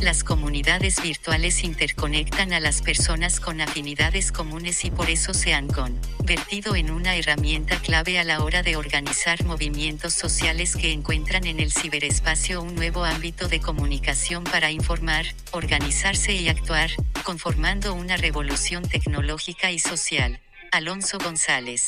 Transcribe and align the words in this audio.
Las 0.00 0.24
comunidades 0.24 1.00
virtuales 1.00 1.62
interconectan 1.62 2.52
a 2.52 2.58
las 2.58 2.82
personas 2.82 3.38
con 3.38 3.60
afinidades 3.60 4.32
comunes 4.32 4.84
y 4.84 4.90
por 4.90 5.08
eso 5.08 5.34
se 5.34 5.54
han 5.54 5.68
convertido 5.68 6.74
en 6.74 6.90
una 6.90 7.14
herramienta 7.14 7.76
clave 7.76 8.18
a 8.18 8.24
la 8.24 8.42
hora 8.42 8.62
de 8.62 8.76
organizar 8.76 9.44
movimientos 9.44 10.14
sociales 10.14 10.74
que 10.74 10.90
encuentran 10.92 11.46
en 11.46 11.60
el 11.60 11.70
ciberespacio 11.70 12.60
un 12.60 12.74
nuevo 12.74 13.04
ámbito 13.04 13.46
de 13.46 13.60
comunicación 13.60 14.42
para 14.42 14.72
informar, 14.72 15.26
organizarse 15.52 16.32
y 16.32 16.48
actuar, 16.48 16.90
conformando 17.22 17.94
una 17.94 18.16
revolución 18.16 18.82
tecnológica 18.82 19.70
y 19.70 19.78
social. 19.78 20.40
Alonso 20.74 21.18
González. 21.18 21.84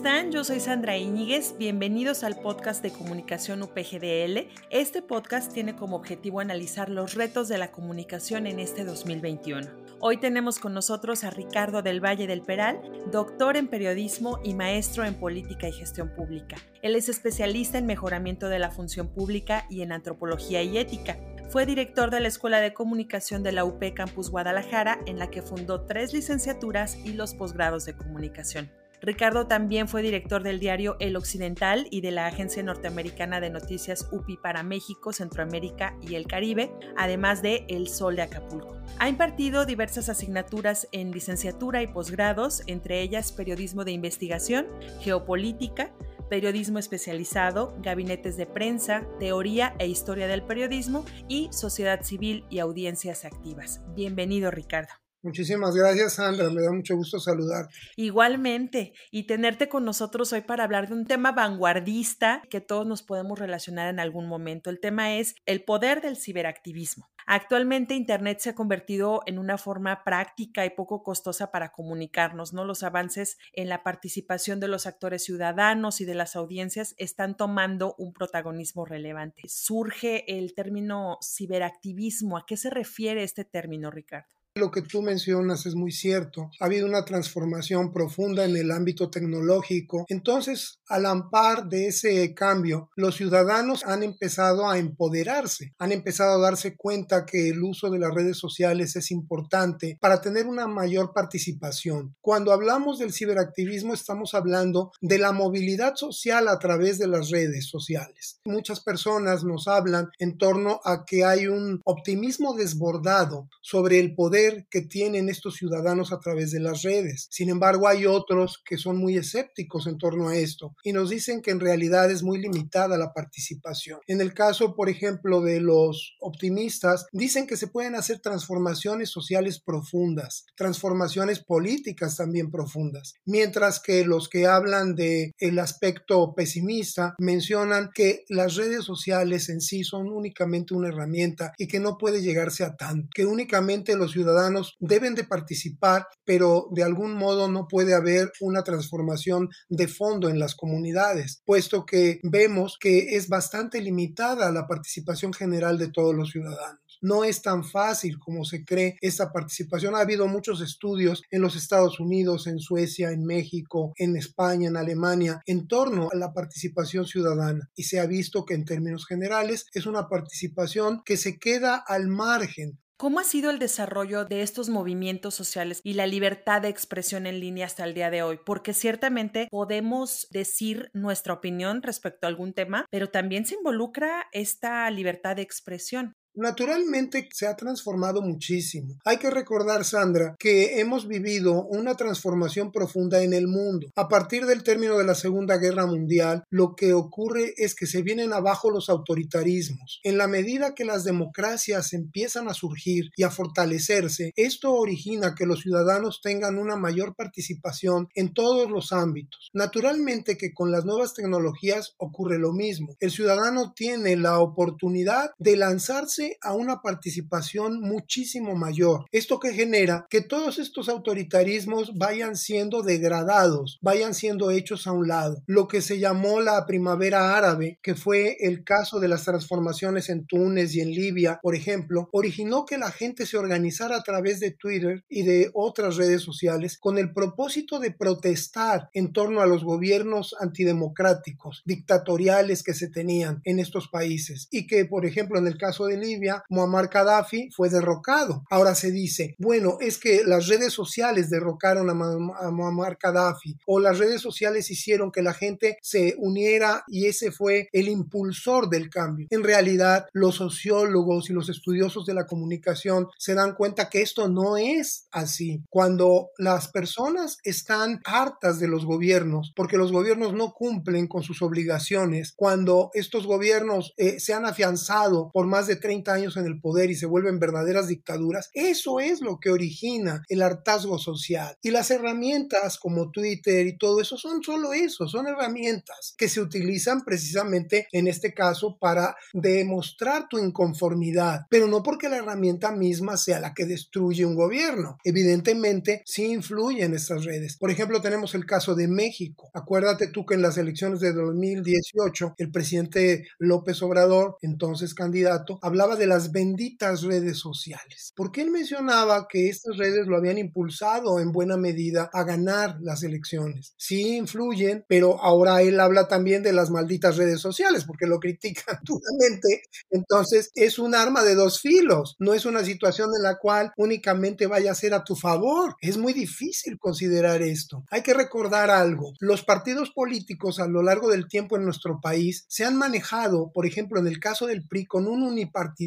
Están? 0.00 0.32
Yo 0.32 0.44
soy 0.44 0.60
Sandra 0.60 0.96
Íñiguez. 0.96 1.56
Bienvenidos 1.58 2.24
al 2.24 2.40
podcast 2.40 2.82
de 2.82 2.90
comunicación 2.90 3.62
UPGDL. 3.62 4.48
Este 4.70 5.02
podcast 5.02 5.52
tiene 5.52 5.76
como 5.76 5.94
objetivo 5.94 6.40
analizar 6.40 6.88
los 6.88 7.12
retos 7.16 7.48
de 7.48 7.58
la 7.58 7.70
comunicación 7.70 8.46
en 8.46 8.60
este 8.60 8.84
2021. 8.84 9.68
Hoy 9.98 10.16
tenemos 10.16 10.58
con 10.58 10.72
nosotros 10.72 11.22
a 11.22 11.28
Ricardo 11.28 11.82
del 11.82 12.02
Valle 12.02 12.26
del 12.26 12.40
Peral, 12.40 12.80
doctor 13.12 13.58
en 13.58 13.68
periodismo 13.68 14.38
y 14.42 14.54
maestro 14.54 15.04
en 15.04 15.16
política 15.16 15.68
y 15.68 15.72
gestión 15.72 16.08
pública. 16.14 16.56
Él 16.80 16.96
es 16.96 17.10
especialista 17.10 17.76
en 17.76 17.84
mejoramiento 17.84 18.48
de 18.48 18.58
la 18.58 18.70
función 18.70 19.06
pública 19.08 19.66
y 19.68 19.82
en 19.82 19.92
antropología 19.92 20.62
y 20.62 20.78
ética. 20.78 21.18
Fue 21.50 21.66
director 21.66 22.10
de 22.10 22.20
la 22.20 22.28
Escuela 22.28 22.60
de 22.60 22.72
Comunicación 22.72 23.42
de 23.42 23.52
la 23.52 23.66
UP 23.66 23.84
Campus 23.94 24.30
Guadalajara, 24.30 24.98
en 25.04 25.18
la 25.18 25.28
que 25.28 25.42
fundó 25.42 25.82
tres 25.84 26.14
licenciaturas 26.14 26.96
y 27.04 27.12
los 27.12 27.34
posgrados 27.34 27.84
de 27.84 27.92
comunicación. 27.92 28.70
Ricardo 29.02 29.46
también 29.46 29.88
fue 29.88 30.02
director 30.02 30.42
del 30.42 30.60
diario 30.60 30.96
El 31.00 31.16
Occidental 31.16 31.86
y 31.90 32.02
de 32.02 32.10
la 32.10 32.26
agencia 32.26 32.62
norteamericana 32.62 33.40
de 33.40 33.48
noticias 33.48 34.08
UPI 34.12 34.36
para 34.36 34.62
México, 34.62 35.12
Centroamérica 35.12 35.96
y 36.02 36.16
el 36.16 36.26
Caribe, 36.26 36.70
además 36.96 37.40
de 37.40 37.64
El 37.68 37.88
Sol 37.88 38.16
de 38.16 38.22
Acapulco. 38.22 38.76
Ha 38.98 39.08
impartido 39.08 39.64
diversas 39.64 40.08
asignaturas 40.08 40.86
en 40.92 41.12
licenciatura 41.12 41.82
y 41.82 41.86
posgrados, 41.86 42.62
entre 42.66 43.00
ellas 43.00 43.32
periodismo 43.32 43.84
de 43.84 43.92
investigación, 43.92 44.66
geopolítica, 45.00 45.92
periodismo 46.28 46.78
especializado, 46.78 47.74
gabinetes 47.80 48.36
de 48.36 48.46
prensa, 48.46 49.06
teoría 49.18 49.74
e 49.78 49.88
historia 49.88 50.28
del 50.28 50.42
periodismo 50.42 51.04
y 51.26 51.48
sociedad 51.52 52.02
civil 52.02 52.44
y 52.50 52.58
audiencias 52.58 53.24
activas. 53.24 53.80
Bienvenido, 53.94 54.50
Ricardo. 54.50 54.92
Muchísimas 55.22 55.74
gracias, 55.74 56.14
Sandra. 56.14 56.48
Me 56.48 56.62
da 56.62 56.72
mucho 56.72 56.96
gusto 56.96 57.20
saludarte. 57.20 57.74
Igualmente, 57.96 58.94
y 59.10 59.26
tenerte 59.26 59.68
con 59.68 59.84
nosotros 59.84 60.32
hoy 60.32 60.40
para 60.40 60.64
hablar 60.64 60.88
de 60.88 60.94
un 60.94 61.04
tema 61.04 61.32
vanguardista 61.32 62.42
que 62.48 62.62
todos 62.62 62.86
nos 62.86 63.02
podemos 63.02 63.38
relacionar 63.38 63.88
en 63.88 64.00
algún 64.00 64.26
momento. 64.26 64.70
El 64.70 64.80
tema 64.80 65.16
es 65.16 65.34
el 65.44 65.62
poder 65.62 66.00
del 66.00 66.16
ciberactivismo. 66.16 67.10
Actualmente 67.26 67.94
Internet 67.94 68.38
se 68.40 68.50
ha 68.50 68.54
convertido 68.54 69.20
en 69.26 69.38
una 69.38 69.58
forma 69.58 70.04
práctica 70.04 70.64
y 70.64 70.70
poco 70.70 71.02
costosa 71.02 71.50
para 71.50 71.70
comunicarnos, 71.70 72.54
¿no? 72.54 72.64
Los 72.64 72.82
avances 72.82 73.36
en 73.52 73.68
la 73.68 73.82
participación 73.82 74.58
de 74.58 74.68
los 74.68 74.86
actores 74.86 75.22
ciudadanos 75.22 76.00
y 76.00 76.06
de 76.06 76.14
las 76.14 76.34
audiencias 76.34 76.94
están 76.96 77.36
tomando 77.36 77.94
un 77.98 78.14
protagonismo 78.14 78.86
relevante. 78.86 79.42
Surge 79.48 80.38
el 80.38 80.54
término 80.54 81.18
ciberactivismo. 81.22 82.38
¿A 82.38 82.46
qué 82.46 82.56
se 82.56 82.70
refiere 82.70 83.22
este 83.22 83.44
término, 83.44 83.90
Ricardo? 83.90 84.39
Lo 84.56 84.72
que 84.72 84.82
tú 84.82 85.00
mencionas 85.00 85.64
es 85.64 85.76
muy 85.76 85.92
cierto. 85.92 86.50
Ha 86.58 86.64
habido 86.64 86.84
una 86.84 87.04
transformación 87.04 87.92
profunda 87.92 88.44
en 88.44 88.56
el 88.56 88.72
ámbito 88.72 89.08
tecnológico. 89.08 90.06
Entonces, 90.08 90.80
al 90.88 91.06
ampar 91.06 91.68
de 91.68 91.86
ese 91.86 92.34
cambio, 92.34 92.90
los 92.96 93.14
ciudadanos 93.14 93.84
han 93.84 94.02
empezado 94.02 94.68
a 94.68 94.78
empoderarse, 94.78 95.72
han 95.78 95.92
empezado 95.92 96.32
a 96.32 96.50
darse 96.50 96.76
cuenta 96.76 97.26
que 97.26 97.50
el 97.50 97.62
uso 97.62 97.90
de 97.90 98.00
las 98.00 98.12
redes 98.12 98.38
sociales 98.38 98.96
es 98.96 99.12
importante 99.12 99.96
para 100.00 100.20
tener 100.20 100.48
una 100.48 100.66
mayor 100.66 101.12
participación. 101.12 102.16
Cuando 102.20 102.52
hablamos 102.52 102.98
del 102.98 103.12
ciberactivismo, 103.12 103.94
estamos 103.94 104.34
hablando 104.34 104.90
de 105.00 105.18
la 105.18 105.30
movilidad 105.30 105.94
social 105.94 106.48
a 106.48 106.58
través 106.58 106.98
de 106.98 107.06
las 107.06 107.30
redes 107.30 107.68
sociales. 107.68 108.40
Muchas 108.44 108.80
personas 108.80 109.44
nos 109.44 109.68
hablan 109.68 110.10
en 110.18 110.38
torno 110.38 110.80
a 110.84 111.04
que 111.04 111.24
hay 111.24 111.46
un 111.46 111.80
optimismo 111.84 112.54
desbordado 112.54 113.48
sobre 113.62 114.00
el 114.00 114.16
poder 114.16 114.39
que 114.70 114.82
tienen 114.82 115.28
estos 115.28 115.56
ciudadanos 115.56 116.12
a 116.12 116.20
través 116.20 116.50
de 116.50 116.60
las 116.60 116.82
redes. 116.82 117.28
Sin 117.30 117.48
embargo, 117.48 117.88
hay 117.88 118.06
otros 118.06 118.62
que 118.64 118.78
son 118.78 118.98
muy 118.98 119.16
escépticos 119.16 119.86
en 119.86 119.98
torno 119.98 120.28
a 120.28 120.36
esto 120.36 120.74
y 120.82 120.92
nos 120.92 121.10
dicen 121.10 121.42
que 121.42 121.50
en 121.50 121.60
realidad 121.60 122.10
es 122.10 122.22
muy 122.22 122.38
limitada 122.38 122.98
la 122.98 123.12
participación. 123.12 124.00
En 124.06 124.20
el 124.20 124.34
caso, 124.34 124.74
por 124.74 124.88
ejemplo, 124.88 125.40
de 125.40 125.60
los 125.60 126.16
optimistas, 126.20 127.06
dicen 127.12 127.46
que 127.46 127.56
se 127.56 127.68
pueden 127.68 127.94
hacer 127.94 128.20
transformaciones 128.20 129.10
sociales 129.10 129.60
profundas, 129.60 130.46
transformaciones 130.56 131.40
políticas 131.40 132.16
también 132.16 132.50
profundas, 132.50 133.14
mientras 133.24 133.80
que 133.80 134.04
los 134.04 134.28
que 134.28 134.46
hablan 134.46 134.94
de 134.94 135.32
el 135.38 135.58
aspecto 135.58 136.34
pesimista 136.34 137.14
mencionan 137.18 137.90
que 137.94 138.24
las 138.28 138.56
redes 138.56 138.84
sociales 138.84 139.48
en 139.48 139.60
sí 139.60 139.84
son 139.84 140.08
únicamente 140.08 140.74
una 140.74 140.88
herramienta 140.88 141.52
y 141.58 141.66
que 141.66 141.80
no 141.80 141.98
puede 141.98 142.22
llegarse 142.22 142.64
a 142.64 142.76
tanto, 142.76 143.08
que 143.14 143.26
únicamente 143.26 143.96
los 143.96 144.12
ciudadanos 144.12 144.29
deben 144.78 145.14
de 145.14 145.24
participar, 145.24 146.06
pero 146.24 146.68
de 146.72 146.82
algún 146.82 147.14
modo 147.14 147.48
no 147.48 147.66
puede 147.68 147.94
haber 147.94 148.32
una 148.40 148.62
transformación 148.62 149.48
de 149.68 149.88
fondo 149.88 150.28
en 150.28 150.38
las 150.38 150.54
comunidades, 150.54 151.42
puesto 151.44 151.84
que 151.84 152.20
vemos 152.22 152.76
que 152.78 153.16
es 153.16 153.28
bastante 153.28 153.80
limitada 153.80 154.52
la 154.52 154.66
participación 154.66 155.32
general 155.32 155.78
de 155.78 155.90
todos 155.90 156.14
los 156.14 156.30
ciudadanos. 156.30 156.80
No 157.02 157.24
es 157.24 157.40
tan 157.40 157.64
fácil 157.64 158.18
como 158.18 158.44
se 158.44 158.64
cree 158.64 158.96
esta 159.00 159.32
participación. 159.32 159.94
Ha 159.94 160.00
habido 160.00 160.26
muchos 160.26 160.60
estudios 160.60 161.22
en 161.30 161.40
los 161.40 161.56
Estados 161.56 161.98
Unidos, 161.98 162.46
en 162.46 162.58
Suecia, 162.58 163.10
en 163.10 163.24
México, 163.24 163.92
en 163.96 164.16
España, 164.16 164.68
en 164.68 164.76
Alemania, 164.76 165.40
en 165.46 165.66
torno 165.66 166.08
a 166.12 166.16
la 166.16 166.34
participación 166.34 167.06
ciudadana. 167.06 167.70
Y 167.74 167.84
se 167.84 168.00
ha 168.00 168.06
visto 168.06 168.44
que 168.44 168.54
en 168.54 168.66
términos 168.66 169.06
generales 169.06 169.66
es 169.72 169.86
una 169.86 170.08
participación 170.08 171.02
que 171.04 171.16
se 171.16 171.38
queda 171.38 171.76
al 171.76 172.08
margen 172.08 172.78
¿Cómo 173.00 173.18
ha 173.18 173.24
sido 173.24 173.50
el 173.50 173.58
desarrollo 173.58 174.26
de 174.26 174.42
estos 174.42 174.68
movimientos 174.68 175.34
sociales 175.34 175.80
y 175.82 175.94
la 175.94 176.06
libertad 176.06 176.60
de 176.60 176.68
expresión 176.68 177.26
en 177.26 177.40
línea 177.40 177.64
hasta 177.64 177.84
el 177.84 177.94
día 177.94 178.10
de 178.10 178.22
hoy? 178.22 178.38
Porque 178.44 178.74
ciertamente 178.74 179.48
podemos 179.50 180.28
decir 180.30 180.90
nuestra 180.92 181.32
opinión 181.32 181.80
respecto 181.80 182.26
a 182.26 182.28
algún 182.28 182.52
tema, 182.52 182.84
pero 182.90 183.08
también 183.08 183.46
se 183.46 183.54
involucra 183.54 184.26
esta 184.32 184.90
libertad 184.90 185.36
de 185.36 185.40
expresión. 185.40 186.14
Naturalmente 186.34 187.28
se 187.32 187.46
ha 187.46 187.56
transformado 187.56 188.22
muchísimo. 188.22 188.94
Hay 189.04 189.18
que 189.18 189.30
recordar, 189.30 189.84
Sandra, 189.84 190.36
que 190.38 190.80
hemos 190.80 191.08
vivido 191.08 191.64
una 191.64 191.96
transformación 191.96 192.70
profunda 192.70 193.22
en 193.22 193.32
el 193.32 193.48
mundo. 193.48 193.88
A 193.96 194.08
partir 194.08 194.46
del 194.46 194.62
término 194.62 194.96
de 194.96 195.04
la 195.04 195.14
Segunda 195.14 195.58
Guerra 195.58 195.86
Mundial, 195.86 196.44
lo 196.50 196.76
que 196.76 196.94
ocurre 196.94 197.54
es 197.56 197.74
que 197.74 197.86
se 197.86 198.02
vienen 198.02 198.32
abajo 198.32 198.70
los 198.70 198.88
autoritarismos. 198.88 200.00
En 200.04 200.18
la 200.18 200.28
medida 200.28 200.74
que 200.74 200.84
las 200.84 201.04
democracias 201.04 201.92
empiezan 201.92 202.48
a 202.48 202.54
surgir 202.54 203.10
y 203.16 203.24
a 203.24 203.30
fortalecerse, 203.30 204.32
esto 204.36 204.72
origina 204.72 205.34
que 205.34 205.46
los 205.46 205.60
ciudadanos 205.60 206.20
tengan 206.22 206.58
una 206.58 206.76
mayor 206.76 207.16
participación 207.16 208.08
en 208.14 208.32
todos 208.32 208.70
los 208.70 208.92
ámbitos. 208.92 209.50
Naturalmente 209.52 210.36
que 210.36 210.54
con 210.54 210.70
las 210.70 210.84
nuevas 210.84 211.14
tecnologías 211.14 211.94
ocurre 211.98 212.38
lo 212.38 212.52
mismo. 212.52 212.96
El 213.00 213.10
ciudadano 213.10 213.72
tiene 213.74 214.16
la 214.16 214.38
oportunidad 214.38 215.30
de 215.38 215.56
lanzarse 215.56 216.19
a 216.42 216.54
una 216.54 216.82
participación 216.82 217.80
muchísimo 217.80 218.54
mayor. 218.54 219.04
Esto 219.12 219.40
que 219.40 219.52
genera 219.52 220.06
que 220.10 220.20
todos 220.20 220.58
estos 220.58 220.88
autoritarismos 220.88 221.96
vayan 221.96 222.36
siendo 222.36 222.82
degradados, 222.82 223.78
vayan 223.82 224.14
siendo 224.14 224.50
hechos 224.50 224.86
a 224.86 224.92
un 224.92 225.08
lado. 225.08 225.42
Lo 225.46 225.68
que 225.68 225.80
se 225.80 225.98
llamó 225.98 226.40
la 226.40 226.66
primavera 226.66 227.36
árabe, 227.36 227.78
que 227.82 227.94
fue 227.94 228.36
el 228.40 228.64
caso 228.64 229.00
de 229.00 229.08
las 229.08 229.24
transformaciones 229.24 230.08
en 230.08 230.26
Túnez 230.26 230.74
y 230.74 230.80
en 230.80 230.90
Libia, 230.90 231.40
por 231.42 231.54
ejemplo, 231.54 232.08
originó 232.12 232.64
que 232.64 232.78
la 232.78 232.90
gente 232.90 233.26
se 233.26 233.36
organizara 233.36 233.96
a 233.96 234.02
través 234.02 234.40
de 234.40 234.50
Twitter 234.50 235.04
y 235.08 235.22
de 235.22 235.50
otras 235.54 235.96
redes 235.96 236.22
sociales 236.22 236.78
con 236.78 236.98
el 236.98 237.12
propósito 237.12 237.78
de 237.78 237.90
protestar 237.90 238.90
en 238.92 239.12
torno 239.12 239.40
a 239.40 239.46
los 239.46 239.64
gobiernos 239.64 240.34
antidemocráticos, 240.38 241.62
dictatoriales 241.64 242.62
que 242.62 242.74
se 242.74 242.88
tenían 242.88 243.40
en 243.44 243.58
estos 243.58 243.88
países 243.88 244.48
y 244.50 244.66
que, 244.66 244.84
por 244.84 245.06
ejemplo, 245.06 245.38
en 245.38 245.46
el 245.46 245.56
caso 245.56 245.86
de 245.86 245.96
Libia, 245.96 246.09
Libia, 246.10 246.44
Muammar 246.48 246.88
Gaddafi 246.88 247.50
fue 247.50 247.68
derrocado. 247.68 248.44
Ahora 248.50 248.74
se 248.74 248.90
dice, 248.90 249.34
bueno, 249.38 249.78
es 249.80 249.98
que 249.98 250.22
las 250.24 250.48
redes 250.48 250.72
sociales 250.72 251.30
derrocaron 251.30 251.88
a, 251.88 251.92
a 251.92 252.50
Muammar 252.50 252.98
Gaddafi 253.00 253.56
o 253.66 253.78
las 253.78 253.98
redes 253.98 254.20
sociales 254.20 254.70
hicieron 254.70 255.12
que 255.12 255.22
la 255.22 255.34
gente 255.34 255.78
se 255.82 256.14
uniera 256.18 256.84
y 256.88 257.06
ese 257.06 257.30
fue 257.30 257.68
el 257.72 257.88
impulsor 257.88 258.68
del 258.68 258.90
cambio. 258.90 259.28
En 259.30 259.44
realidad, 259.44 260.06
los 260.12 260.36
sociólogos 260.36 261.30
y 261.30 261.32
los 261.32 261.48
estudiosos 261.48 262.06
de 262.06 262.14
la 262.14 262.26
comunicación 262.26 263.08
se 263.18 263.34
dan 263.34 263.54
cuenta 263.54 263.88
que 263.88 264.02
esto 264.02 264.28
no 264.28 264.56
es 264.56 265.06
así. 265.10 265.62
Cuando 265.68 266.30
las 266.38 266.68
personas 266.68 267.38
están 267.44 268.00
hartas 268.04 268.58
de 268.58 268.68
los 268.68 268.84
gobiernos, 268.84 269.52
porque 269.54 269.76
los 269.76 269.92
gobiernos 269.92 270.34
no 270.34 270.52
cumplen 270.52 271.06
con 271.06 271.22
sus 271.22 271.42
obligaciones, 271.42 272.32
cuando 272.34 272.90
estos 272.94 273.26
gobiernos 273.26 273.92
eh, 273.96 274.18
se 274.18 274.34
han 274.34 274.46
afianzado 274.46 275.30
por 275.32 275.46
más 275.46 275.66
de 275.66 275.76
30 275.76 275.99
años 276.08 276.36
en 276.36 276.46
el 276.46 276.60
poder 276.60 276.90
y 276.90 276.94
se 276.94 277.06
vuelven 277.06 277.38
verdaderas 277.38 277.88
dictaduras, 277.88 278.50
eso 278.54 279.00
es 279.00 279.20
lo 279.20 279.38
que 279.38 279.50
origina 279.50 280.22
el 280.28 280.42
hartazgo 280.42 280.98
social. 280.98 281.56
Y 281.62 281.70
las 281.70 281.90
herramientas 281.90 282.78
como 282.78 283.10
Twitter 283.10 283.66
y 283.66 283.76
todo 283.76 284.00
eso 284.00 284.16
son 284.16 284.42
solo 284.42 284.72
eso, 284.72 285.08
son 285.08 285.26
herramientas 285.26 286.14
que 286.16 286.28
se 286.28 286.40
utilizan 286.40 287.04
precisamente 287.04 287.88
en 287.92 288.08
este 288.08 288.34
caso 288.34 288.78
para 288.78 289.16
demostrar 289.32 290.28
tu 290.28 290.38
inconformidad, 290.38 291.46
pero 291.50 291.66
no 291.66 291.82
porque 291.82 292.08
la 292.08 292.18
herramienta 292.18 292.72
misma 292.72 293.16
sea 293.16 293.40
la 293.40 293.54
que 293.54 293.66
destruye 293.66 294.24
un 294.24 294.34
gobierno. 294.34 294.98
Evidentemente, 295.04 296.02
sí 296.06 296.26
influyen 296.26 296.94
estas 296.94 297.24
redes. 297.24 297.56
Por 297.56 297.70
ejemplo, 297.70 298.00
tenemos 298.00 298.34
el 298.34 298.46
caso 298.46 298.74
de 298.74 298.88
México. 298.88 299.50
Acuérdate 299.54 300.08
tú 300.08 300.24
que 300.24 300.34
en 300.34 300.42
las 300.42 300.58
elecciones 300.58 301.00
de 301.00 301.12
2018, 301.12 302.34
el 302.38 302.50
presidente 302.50 303.26
López 303.38 303.82
Obrador, 303.82 304.36
entonces 304.42 304.94
candidato, 304.94 305.58
hablaba 305.62 305.89
de 305.96 306.06
las 306.06 306.32
benditas 306.32 307.02
redes 307.02 307.38
sociales. 307.38 308.12
Porque 308.16 308.42
él 308.42 308.50
mencionaba 308.50 309.26
que 309.28 309.48
estas 309.48 309.76
redes 309.76 310.06
lo 310.06 310.16
habían 310.16 310.38
impulsado 310.38 311.20
en 311.20 311.32
buena 311.32 311.56
medida 311.56 312.10
a 312.12 312.24
ganar 312.24 312.78
las 312.80 313.02
elecciones. 313.02 313.74
Sí 313.76 314.16
influyen, 314.16 314.84
pero 314.88 315.22
ahora 315.22 315.62
él 315.62 315.80
habla 315.80 316.08
también 316.08 316.42
de 316.42 316.52
las 316.52 316.70
malditas 316.70 317.16
redes 317.16 317.40
sociales 317.40 317.84
porque 317.84 318.06
lo 318.06 318.18
critican 318.20 318.78
duramente. 318.84 319.62
Entonces, 319.90 320.50
es 320.54 320.78
un 320.78 320.94
arma 320.94 321.22
de 321.22 321.34
dos 321.34 321.60
filos. 321.60 322.16
No 322.18 322.34
es 322.34 322.44
una 322.44 322.64
situación 322.64 323.10
en 323.16 323.22
la 323.22 323.38
cual 323.38 323.72
únicamente 323.76 324.46
vaya 324.46 324.72
a 324.72 324.74
ser 324.74 324.94
a 324.94 325.04
tu 325.04 325.16
favor. 325.16 325.76
Es 325.80 325.96
muy 325.96 326.12
difícil 326.12 326.78
considerar 326.78 327.42
esto. 327.42 327.84
Hay 327.90 328.02
que 328.02 328.14
recordar 328.14 328.70
algo. 328.70 329.12
Los 329.20 329.42
partidos 329.42 329.90
políticos 329.90 330.60
a 330.60 330.66
lo 330.66 330.82
largo 330.82 331.08
del 331.08 331.28
tiempo 331.28 331.56
en 331.56 331.64
nuestro 331.64 332.00
país 332.00 332.44
se 332.48 332.64
han 332.64 332.76
manejado, 332.76 333.50
por 333.52 333.66
ejemplo, 333.66 334.00
en 334.00 334.06
el 334.06 334.20
caso 334.20 334.46
del 334.46 334.66
PRI, 334.66 334.86
con 334.86 335.06
un 335.06 335.22
unipartidismo. 335.22 335.79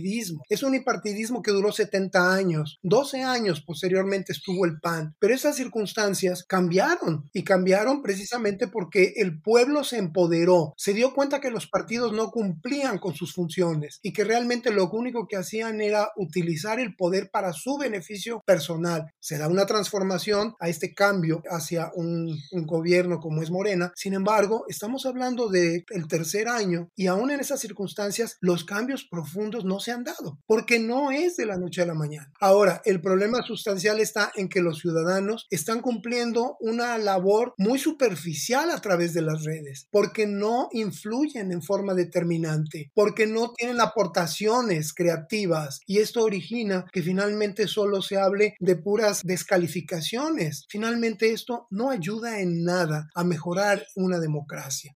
Es 0.50 0.64
un 0.64 0.70
unipartidismo 0.70 1.42
que 1.42 1.52
duró 1.52 1.72
70 1.72 2.34
años. 2.34 2.80
12 2.82 3.22
años 3.22 3.62
posteriormente 3.62 4.32
estuvo 4.32 4.66
el 4.66 4.80
PAN. 4.80 5.16
Pero 5.20 5.34
esas 5.34 5.56
circunstancias 5.56 6.44
cambiaron 6.48 7.30
y 7.32 7.44
cambiaron 7.44 8.02
precisamente 8.02 8.68
porque 8.68 9.14
el 9.18 9.42
pueblo 9.42 9.84
se 9.84 9.98
empoderó, 9.98 10.74
se 10.78 10.94
dio 10.94 11.14
cuenta 11.14 11.40
que 11.40 11.52
los 11.52 11.68
partidos 11.68 12.14
no 12.14 12.32
cumplían 12.32 12.98
con 12.98 13.14
sus 13.14 13.34
funciones 13.34 14.00
y 14.02 14.14
que 14.14 14.24
realmente 14.24 14.72
lo 14.72 14.90
único 14.90 15.28
que 15.28 15.38
hacían 15.38 15.82
era 15.82 16.10
utilizar 16.16 16.80
el 16.80 16.96
poder 16.96 17.30
para 17.32 17.54
su 17.54 17.78
beneficio 17.78 18.42
personal. 18.46 19.12
Se 19.20 19.38
da 19.38 19.48
una 19.48 19.66
transformación 19.66 20.56
a 20.60 20.70
este 20.70 20.94
cambio 20.94 21.44
hacia 21.50 21.92
un, 21.96 22.36
gobierno 22.66 23.20
como 23.20 23.42
es 23.42 23.52
Morena. 23.52 23.92
Sin 23.96 24.14
embargo, 24.14 24.66
estamos 24.68 25.06
hablando 25.06 25.50
del 25.50 25.86
el 25.90 26.08
tercer 26.08 26.48
año 26.48 26.90
y 26.96 27.08
aún 27.08 27.30
en 27.30 27.40
esas 27.40 27.60
circunstancias 27.60 28.38
los 28.40 28.64
cambios 28.64 29.04
profundos 29.04 29.66
no 29.66 29.80
se 29.84 29.92
han 29.92 30.04
dado 30.04 30.40
porque 30.46 30.80
no 30.80 31.12
es 31.12 31.36
de 31.36 31.46
la 31.46 31.58
noche 31.58 31.82
a 31.82 31.86
la 31.86 31.94
mañana. 31.94 32.32
Ahora, 32.40 32.82
el 32.86 33.02
problema 33.02 33.42
sustancial 33.44 34.00
está 34.00 34.32
en 34.36 34.50
que 34.50 34.62
los 34.62 34.80
ciudadanos 34.80 35.48
están 35.50 35.82
cumpliendo 35.82 36.58
una 36.60 36.98
labor 36.98 37.54
muy 37.58 37.80
superficial 37.80 38.70
a 38.72 38.82
través 38.82 39.14
de 39.14 39.22
las 39.22 39.44
redes 39.44 39.88
porque 39.92 40.28
no 40.28 40.70
influyen 40.72 41.52
en 41.52 41.62
forma 41.62 41.94
determinante, 41.94 42.92
porque 42.94 43.28
no 43.28 43.54
tienen 43.54 43.82
aportaciones 43.82 44.94
creativas 44.94 45.82
y 45.86 46.00
esto 46.00 46.24
origina 46.24 46.86
que 46.92 47.02
finalmente 47.02 47.68
solo 47.68 48.02
se 48.02 48.18
hable 48.18 48.56
de 48.60 48.76
puras 48.76 49.22
descalificaciones. 49.24 50.66
Finalmente 50.70 51.32
esto 51.32 51.68
no 51.70 51.90
ayuda 51.90 52.40
en 52.40 52.64
nada 52.64 53.10
a 53.16 53.24
mejorar 53.24 53.86
una 53.96 54.20
democracia. 54.20 54.96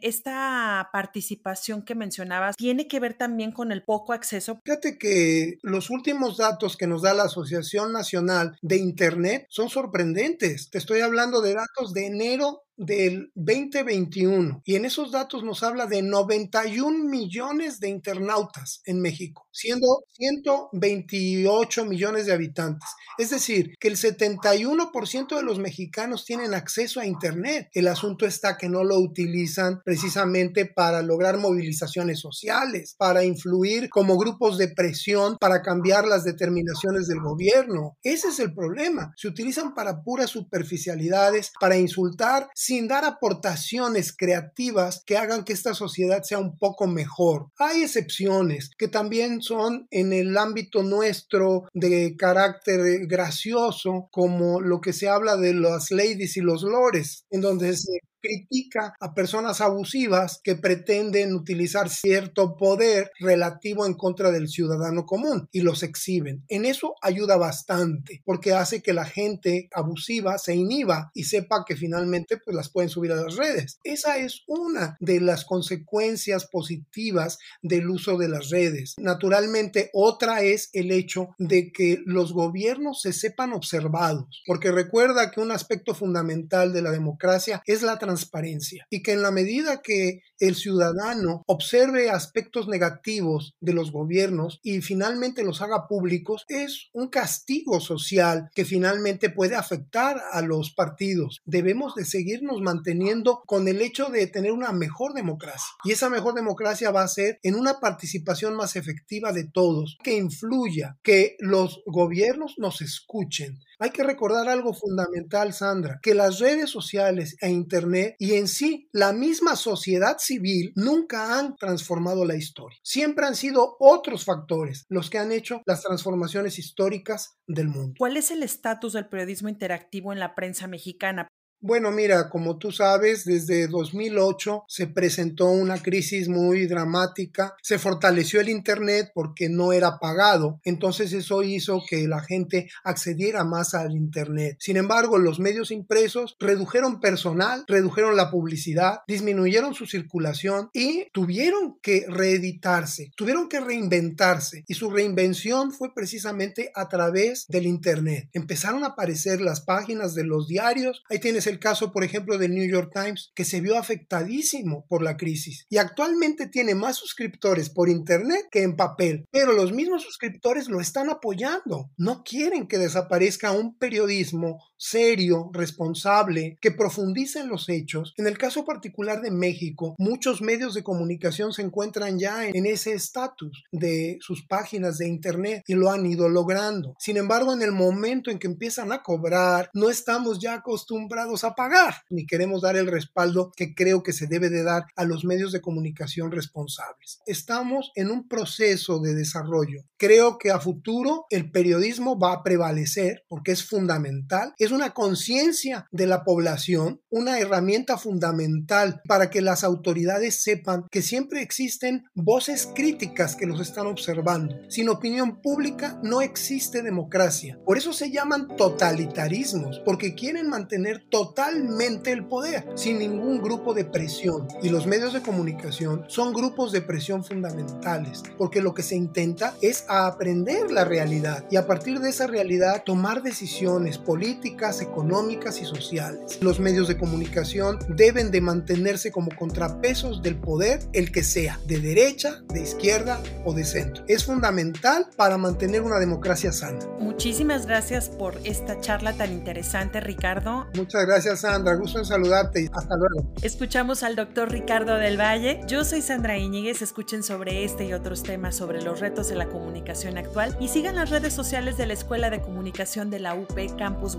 Esta 0.00 0.88
participación 0.92 1.82
que 1.82 1.94
mencionabas 1.94 2.56
tiene 2.56 2.86
que 2.86 3.00
ver 3.00 3.14
también 3.14 3.52
con 3.52 3.72
el 3.72 3.82
poco 3.82 4.12
acceso. 4.12 4.60
Fíjate 4.64 4.98
que 4.98 5.58
los 5.62 5.90
últimos 5.90 6.36
datos 6.36 6.76
que 6.76 6.86
nos 6.86 7.02
da 7.02 7.14
la 7.14 7.24
Asociación 7.24 7.92
Nacional 7.92 8.56
de 8.62 8.76
Internet 8.76 9.46
son 9.48 9.68
sorprendentes. 9.68 10.70
Te 10.70 10.78
estoy 10.78 11.00
hablando 11.00 11.40
de 11.40 11.54
datos 11.54 11.92
de 11.92 12.06
enero 12.06 12.62
del 12.78 13.32
2021 13.34 14.62
y 14.64 14.76
en 14.76 14.84
esos 14.84 15.10
datos 15.10 15.42
nos 15.42 15.62
habla 15.62 15.86
de 15.86 16.00
91 16.00 17.04
millones 17.04 17.80
de 17.80 17.88
internautas 17.88 18.80
en 18.86 19.00
México, 19.00 19.46
siendo 19.50 20.04
128 20.14 21.84
millones 21.84 22.26
de 22.26 22.32
habitantes. 22.32 22.88
Es 23.18 23.30
decir, 23.30 23.74
que 23.80 23.88
el 23.88 23.96
71% 23.96 25.36
de 25.36 25.42
los 25.42 25.58
mexicanos 25.58 26.24
tienen 26.24 26.54
acceso 26.54 27.00
a 27.00 27.06
Internet. 27.06 27.68
El 27.72 27.88
asunto 27.88 28.26
está 28.26 28.56
que 28.56 28.68
no 28.68 28.84
lo 28.84 28.98
utilizan 29.00 29.80
precisamente 29.84 30.66
para 30.66 31.02
lograr 31.02 31.36
movilizaciones 31.38 32.20
sociales, 32.20 32.94
para 32.96 33.24
influir 33.24 33.88
como 33.88 34.16
grupos 34.16 34.56
de 34.56 34.68
presión, 34.68 35.36
para 35.40 35.62
cambiar 35.62 36.06
las 36.06 36.22
determinaciones 36.22 37.08
del 37.08 37.20
gobierno. 37.20 37.98
Ese 38.04 38.28
es 38.28 38.38
el 38.38 38.54
problema. 38.54 39.12
Se 39.16 39.26
utilizan 39.26 39.74
para 39.74 40.02
puras 40.02 40.30
superficialidades, 40.30 41.50
para 41.58 41.76
insultar 41.76 42.48
sin 42.68 42.86
dar 42.86 43.06
aportaciones 43.06 44.14
creativas 44.14 45.02
que 45.06 45.16
hagan 45.16 45.44
que 45.44 45.54
esta 45.54 45.72
sociedad 45.72 46.22
sea 46.22 46.38
un 46.38 46.58
poco 46.58 46.86
mejor. 46.86 47.46
Hay 47.58 47.80
excepciones 47.80 48.68
que 48.76 48.88
también 48.88 49.40
son 49.40 49.88
en 49.90 50.12
el 50.12 50.36
ámbito 50.36 50.82
nuestro 50.82 51.64
de 51.72 52.14
carácter 52.18 53.06
gracioso, 53.06 54.10
como 54.10 54.60
lo 54.60 54.82
que 54.82 54.92
se 54.92 55.08
habla 55.08 55.38
de 55.38 55.54
las 55.54 55.90
ladies 55.90 56.36
y 56.36 56.42
los 56.42 56.62
lores, 56.62 57.24
en 57.30 57.40
donde 57.40 57.74
se 57.74 58.00
critica 58.20 58.94
a 59.00 59.14
personas 59.14 59.60
abusivas 59.60 60.40
que 60.42 60.56
pretenden 60.56 61.34
utilizar 61.34 61.88
cierto 61.88 62.56
poder 62.56 63.10
relativo 63.18 63.86
en 63.86 63.94
contra 63.94 64.30
del 64.30 64.48
ciudadano 64.48 65.04
común 65.04 65.48
y 65.52 65.60
los 65.60 65.82
exhiben. 65.82 66.44
En 66.48 66.64
eso 66.64 66.94
ayuda 67.02 67.36
bastante 67.36 68.22
porque 68.24 68.52
hace 68.52 68.82
que 68.82 68.92
la 68.92 69.04
gente 69.04 69.68
abusiva 69.72 70.38
se 70.38 70.54
inhiba 70.54 71.10
y 71.14 71.24
sepa 71.24 71.64
que 71.66 71.76
finalmente 71.76 72.38
pues 72.38 72.56
las 72.56 72.70
pueden 72.70 72.90
subir 72.90 73.12
a 73.12 73.22
las 73.22 73.36
redes. 73.36 73.78
Esa 73.84 74.18
es 74.18 74.42
una 74.46 74.96
de 75.00 75.20
las 75.20 75.44
consecuencias 75.44 76.46
positivas 76.46 77.38
del 77.62 77.88
uso 77.88 78.16
de 78.18 78.28
las 78.28 78.50
redes. 78.50 78.94
Naturalmente 78.98 79.90
otra 79.92 80.42
es 80.42 80.70
el 80.72 80.90
hecho 80.90 81.30
de 81.38 81.72
que 81.72 81.98
los 82.04 82.32
gobiernos 82.32 83.00
se 83.02 83.12
sepan 83.12 83.52
observados 83.52 84.42
porque 84.46 84.72
recuerda 84.72 85.30
que 85.30 85.40
un 85.40 85.50
aspecto 85.50 85.94
fundamental 85.94 86.72
de 86.72 86.82
la 86.82 86.90
democracia 86.90 87.62
es 87.66 87.82
la 87.82 87.98
transparencia 88.08 88.86
y 88.88 89.02
que 89.02 89.12
en 89.12 89.20
la 89.20 89.30
medida 89.30 89.82
que 89.82 90.22
el 90.38 90.54
ciudadano 90.54 91.42
observe 91.46 92.08
aspectos 92.08 92.66
negativos 92.66 93.54
de 93.60 93.74
los 93.74 93.92
gobiernos 93.92 94.60
y 94.62 94.80
finalmente 94.80 95.44
los 95.44 95.60
haga 95.60 95.86
públicos, 95.88 96.46
es 96.48 96.88
un 96.94 97.08
castigo 97.08 97.80
social 97.80 98.48
que 98.54 98.64
finalmente 98.64 99.28
puede 99.28 99.56
afectar 99.56 100.22
a 100.32 100.40
los 100.40 100.72
partidos. 100.72 101.42
Debemos 101.44 101.94
de 101.96 102.06
seguirnos 102.06 102.62
manteniendo 102.62 103.42
con 103.44 103.68
el 103.68 103.82
hecho 103.82 104.06
de 104.06 104.26
tener 104.26 104.52
una 104.52 104.72
mejor 104.72 105.12
democracia 105.12 105.74
y 105.84 105.92
esa 105.92 106.08
mejor 106.08 106.32
democracia 106.32 106.90
va 106.90 107.02
a 107.02 107.08
ser 107.08 107.38
en 107.42 107.56
una 107.56 107.78
participación 107.78 108.54
más 108.54 108.74
efectiva 108.76 109.32
de 109.32 109.44
todos, 109.44 109.98
que 110.02 110.16
influya, 110.16 110.96
que 111.02 111.36
los 111.40 111.82
gobiernos 111.84 112.54
nos 112.56 112.80
escuchen, 112.80 113.58
hay 113.80 113.90
que 113.90 114.02
recordar 114.02 114.48
algo 114.48 114.74
fundamental, 114.74 115.52
Sandra, 115.52 116.00
que 116.02 116.14
las 116.14 116.40
redes 116.40 116.68
sociales 116.68 117.36
e 117.40 117.48
Internet 117.48 117.97
y 118.18 118.34
en 118.34 118.48
sí 118.48 118.88
la 118.92 119.12
misma 119.12 119.56
sociedad 119.56 120.16
civil 120.18 120.72
nunca 120.74 121.38
han 121.38 121.56
transformado 121.56 122.24
la 122.24 122.36
historia. 122.36 122.78
Siempre 122.82 123.26
han 123.26 123.34
sido 123.34 123.76
otros 123.78 124.24
factores 124.24 124.84
los 124.88 125.10
que 125.10 125.18
han 125.18 125.32
hecho 125.32 125.62
las 125.66 125.82
transformaciones 125.82 126.58
históricas 126.58 127.38
del 127.46 127.68
mundo. 127.68 127.94
¿Cuál 127.98 128.16
es 128.16 128.30
el 128.30 128.42
estatus 128.42 128.92
del 128.92 129.08
periodismo 129.08 129.48
interactivo 129.48 130.12
en 130.12 130.18
la 130.18 130.34
prensa 130.34 130.66
mexicana? 130.66 131.28
Bueno, 131.60 131.90
mira, 131.90 132.30
como 132.30 132.56
tú 132.56 132.70
sabes, 132.70 133.24
desde 133.24 133.66
2008 133.66 134.66
se 134.68 134.86
presentó 134.86 135.46
una 135.46 135.82
crisis 135.82 136.28
muy 136.28 136.66
dramática, 136.66 137.56
se 137.62 137.80
fortaleció 137.80 138.40
el 138.40 138.48
Internet 138.48 139.10
porque 139.12 139.48
no 139.48 139.72
era 139.72 139.98
pagado, 139.98 140.60
entonces 140.62 141.12
eso 141.12 141.42
hizo 141.42 141.82
que 141.88 142.06
la 142.06 142.20
gente 142.20 142.70
accediera 142.84 143.42
más 143.42 143.74
al 143.74 143.96
Internet. 143.96 144.56
Sin 144.60 144.76
embargo, 144.76 145.18
los 145.18 145.40
medios 145.40 145.72
impresos 145.72 146.36
redujeron 146.38 147.00
personal, 147.00 147.64
redujeron 147.66 148.14
la 148.14 148.30
publicidad, 148.30 149.00
disminuyeron 149.08 149.74
su 149.74 149.86
circulación 149.86 150.70
y 150.72 151.08
tuvieron 151.12 151.80
que 151.82 152.04
reeditarse, 152.06 153.10
tuvieron 153.16 153.48
que 153.48 153.58
reinventarse 153.58 154.64
y 154.68 154.74
su 154.74 154.90
reinvención 154.90 155.72
fue 155.72 155.92
precisamente 155.92 156.70
a 156.76 156.88
través 156.88 157.46
del 157.48 157.66
Internet. 157.66 158.28
Empezaron 158.32 158.84
a 158.84 158.88
aparecer 158.88 159.40
las 159.40 159.60
páginas 159.60 160.14
de 160.14 160.22
los 160.22 160.46
diarios, 160.46 161.02
ahí 161.10 161.18
tienes 161.18 161.47
el 161.48 161.58
caso, 161.58 161.92
por 161.92 162.04
ejemplo, 162.04 162.38
del 162.38 162.54
New 162.54 162.68
York 162.68 162.90
Times, 162.92 163.32
que 163.34 163.44
se 163.44 163.60
vio 163.60 163.78
afectadísimo 163.78 164.86
por 164.88 165.02
la 165.02 165.16
crisis 165.16 165.66
y 165.68 165.78
actualmente 165.78 166.46
tiene 166.46 166.74
más 166.74 166.96
suscriptores 166.96 167.70
por 167.70 167.88
Internet 167.88 168.46
que 168.50 168.62
en 168.62 168.76
papel, 168.76 169.26
pero 169.30 169.52
los 169.52 169.72
mismos 169.72 170.02
suscriptores 170.02 170.68
lo 170.68 170.80
están 170.80 171.10
apoyando. 171.10 171.90
No 171.96 172.22
quieren 172.22 172.68
que 172.68 172.78
desaparezca 172.78 173.52
un 173.52 173.76
periodismo 173.76 174.58
serio, 174.78 175.50
responsable, 175.52 176.56
que 176.60 176.70
profundice 176.70 177.40
en 177.40 177.48
los 177.48 177.68
hechos. 177.68 178.14
En 178.16 178.26
el 178.26 178.38
caso 178.38 178.64
particular 178.64 179.20
de 179.20 179.30
México, 179.30 179.94
muchos 179.98 180.40
medios 180.40 180.74
de 180.74 180.82
comunicación 180.82 181.52
se 181.52 181.62
encuentran 181.62 182.18
ya 182.18 182.46
en 182.46 182.66
ese 182.66 182.92
estatus 182.92 183.64
de 183.72 184.18
sus 184.20 184.46
páginas 184.46 184.98
de 184.98 185.08
Internet 185.08 185.62
y 185.66 185.74
lo 185.74 185.90
han 185.90 186.06
ido 186.06 186.28
logrando. 186.28 186.94
Sin 186.98 187.16
embargo, 187.16 187.52
en 187.52 187.62
el 187.62 187.72
momento 187.72 188.30
en 188.30 188.38
que 188.38 188.46
empiezan 188.46 188.92
a 188.92 189.02
cobrar, 189.02 189.70
no 189.74 189.90
estamos 189.90 190.38
ya 190.38 190.54
acostumbrados 190.54 191.44
a 191.44 191.54
pagar, 191.54 191.94
ni 192.08 192.26
queremos 192.26 192.62
dar 192.62 192.76
el 192.76 192.86
respaldo 192.86 193.52
que 193.56 193.74
creo 193.74 194.02
que 194.02 194.12
se 194.12 194.26
debe 194.26 194.48
de 194.48 194.62
dar 194.62 194.84
a 194.96 195.04
los 195.04 195.24
medios 195.24 195.52
de 195.52 195.60
comunicación 195.60 196.30
responsables. 196.30 197.20
Estamos 197.26 197.90
en 197.94 198.10
un 198.10 198.28
proceso 198.28 199.00
de 199.00 199.14
desarrollo. 199.14 199.82
Creo 199.96 200.38
que 200.38 200.50
a 200.50 200.60
futuro 200.60 201.26
el 201.30 201.50
periodismo 201.50 202.18
va 202.18 202.32
a 202.32 202.42
prevalecer 202.42 203.24
porque 203.28 203.52
es 203.52 203.64
fundamental, 203.64 204.54
una 204.72 204.90
conciencia 204.90 205.86
de 205.90 206.06
la 206.06 206.24
población, 206.24 207.00
una 207.10 207.38
herramienta 207.38 207.98
fundamental 207.98 209.00
para 209.06 209.30
que 209.30 209.40
las 209.40 209.64
autoridades 209.64 210.42
sepan 210.42 210.86
que 210.90 211.02
siempre 211.02 211.42
existen 211.42 212.04
voces 212.14 212.68
críticas 212.74 213.36
que 213.36 213.46
los 213.46 213.60
están 213.60 213.86
observando. 213.86 214.56
Sin 214.68 214.88
opinión 214.88 215.40
pública 215.40 215.98
no 216.02 216.20
existe 216.20 216.82
democracia. 216.82 217.58
Por 217.64 217.78
eso 217.78 217.92
se 217.92 218.10
llaman 218.10 218.48
totalitarismos, 218.56 219.80
porque 219.84 220.14
quieren 220.14 220.48
mantener 220.48 221.06
totalmente 221.10 222.12
el 222.12 222.26
poder, 222.26 222.66
sin 222.74 222.98
ningún 222.98 223.40
grupo 223.40 223.74
de 223.74 223.84
presión. 223.84 224.48
Y 224.62 224.68
los 224.68 224.86
medios 224.86 225.12
de 225.12 225.22
comunicación 225.22 226.04
son 226.08 226.32
grupos 226.32 226.72
de 226.72 226.82
presión 226.82 227.24
fundamentales, 227.24 228.22
porque 228.36 228.60
lo 228.60 228.74
que 228.74 228.82
se 228.82 228.96
intenta 228.96 229.54
es 229.62 229.84
aprender 229.88 230.70
la 230.70 230.84
realidad 230.84 231.44
y 231.50 231.56
a 231.56 231.66
partir 231.66 232.00
de 232.00 232.10
esa 232.10 232.26
realidad 232.26 232.82
tomar 232.84 233.22
decisiones 233.22 233.98
políticas, 233.98 234.57
económicas 234.58 235.60
y 235.60 235.64
sociales. 235.64 236.38
Los 236.42 236.58
medios 236.58 236.88
de 236.88 236.98
comunicación 236.98 237.78
deben 237.88 238.30
de 238.30 238.40
mantenerse 238.40 239.12
como 239.12 239.30
contrapesos 239.36 240.20
del 240.20 240.36
poder, 240.36 240.80
el 240.92 241.12
que 241.12 241.22
sea, 241.22 241.60
de 241.66 241.78
derecha, 241.78 242.42
de 242.48 242.62
izquierda 242.62 243.20
o 243.44 243.54
de 243.54 243.64
centro. 243.64 244.04
Es 244.08 244.24
fundamental 244.24 245.06
para 245.16 245.38
mantener 245.38 245.82
una 245.82 245.98
democracia 245.98 246.52
sana. 246.52 246.78
Muchísimas 246.98 247.66
gracias 247.66 248.08
por 248.08 248.36
esta 248.44 248.80
charla 248.80 249.12
tan 249.12 249.32
interesante, 249.32 250.00
Ricardo. 250.00 250.66
Muchas 250.74 251.06
gracias, 251.06 251.40
Sandra. 251.40 251.74
Gusto 251.74 252.00
en 252.00 252.04
saludarte 252.04 252.68
hasta 252.72 252.96
luego. 252.96 253.32
Escuchamos 253.42 254.02
al 254.02 254.16
doctor 254.16 254.50
Ricardo 254.50 254.96
del 254.96 255.18
Valle. 255.18 255.60
Yo 255.68 255.84
soy 255.84 256.02
Sandra 256.02 256.36
Iñiguez. 256.36 256.82
Escuchen 256.82 257.22
sobre 257.22 257.64
este 257.64 257.84
y 257.86 257.92
otros 257.92 258.24
temas 258.24 258.56
sobre 258.56 258.82
los 258.82 258.98
retos 258.98 259.28
de 259.28 259.36
la 259.36 259.46
comunicación 259.46 260.18
actual 260.18 260.56
y 260.60 260.68
sigan 260.68 260.96
las 260.96 261.10
redes 261.10 261.32
sociales 261.32 261.76
de 261.76 261.86
la 261.86 261.92
Escuela 261.92 262.30
de 262.30 262.40
Comunicación 262.40 263.10
de 263.10 263.20
la 263.20 263.34
UP 263.34 263.56
Campus 263.76 264.16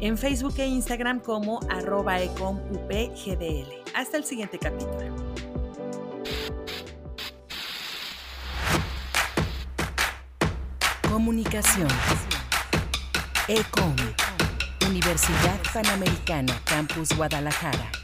En 0.00 0.16
Facebook 0.16 0.54
e 0.58 0.66
Instagram 0.66 1.20
como 1.20 1.60
arroba 1.68 2.20
ecomupgdl. 2.20 3.68
Hasta 3.94 4.16
el 4.16 4.24
siguiente 4.24 4.58
capítulo. 4.58 4.98
Comunicación. 11.08 11.88
ECOM. 13.48 13.96
Universidad 14.88 15.60
Panamericana, 15.72 16.54
Campus 16.64 17.10
Guadalajara. 17.16 17.99